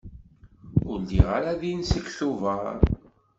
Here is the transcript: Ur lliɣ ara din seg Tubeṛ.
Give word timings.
Ur 0.89 0.97
lliɣ 1.01 1.27
ara 1.37 1.59
din 1.61 1.81
seg 1.91 2.05
Tubeṛ. 2.17 2.75